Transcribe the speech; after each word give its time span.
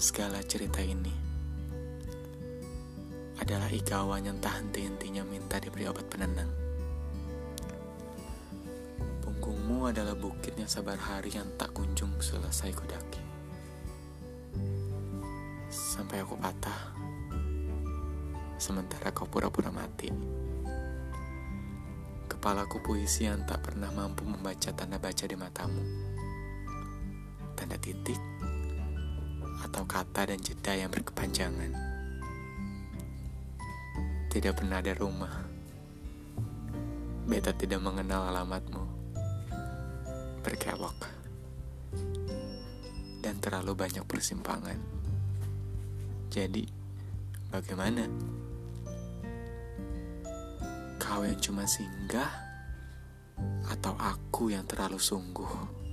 segala 0.00 0.40
cerita 0.40 0.80
ini 0.80 1.12
adalah 3.36 3.68
igawan 3.68 4.24
yang 4.24 4.38
tak 4.40 4.56
henti-hentinya 4.56 5.20
minta 5.28 5.60
diberi 5.60 5.84
obat 5.84 6.08
penenang. 6.08 6.48
Punggungmu 9.20 9.92
adalah 9.92 10.16
bukit 10.16 10.56
yang 10.56 10.70
sabar 10.70 10.96
hari 10.96 11.36
yang 11.36 11.52
tak 11.60 11.76
kunjung 11.76 12.16
selesai 12.16 12.72
kudaki. 12.72 13.20
Sampai 15.68 16.24
aku 16.24 16.40
patah, 16.40 16.96
sementara 18.56 19.12
kau 19.12 19.28
pura-pura 19.28 19.68
mati. 19.68 20.08
Kepalaku 22.30 22.80
puisi 22.80 23.28
yang 23.28 23.44
tak 23.44 23.68
pernah 23.68 23.92
mampu 23.92 24.24
membaca 24.24 24.72
tanda 24.72 24.96
baca 24.96 25.24
di 25.28 25.36
matamu. 25.36 25.82
Tanda 27.52 27.76
titik, 27.76 28.20
atau 29.64 29.88
kata 29.88 30.28
dan 30.28 30.38
jeda 30.44 30.76
yang 30.76 30.92
berkepanjangan. 30.92 31.72
Tidak 34.28 34.52
pernah 34.52 34.84
ada 34.84 34.92
rumah. 34.92 35.34
Beta 37.24 37.56
tidak 37.56 37.80
mengenal 37.80 38.28
alamatmu. 38.28 38.84
Berkelok. 40.44 40.98
Dan 43.24 43.40
terlalu 43.40 43.72
banyak 43.72 44.04
persimpangan. 44.04 44.76
Jadi, 46.28 46.68
bagaimana? 47.48 48.04
Kau 51.00 51.24
yang 51.24 51.40
cuma 51.40 51.64
singgah 51.64 52.28
atau 53.70 53.96
aku 53.96 54.52
yang 54.52 54.68
terlalu 54.68 55.00
sungguh? 55.00 55.83